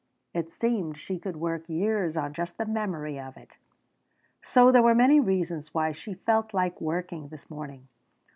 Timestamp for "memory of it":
2.65-3.57